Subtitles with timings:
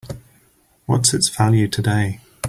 [0.87, 2.21] What's its value today?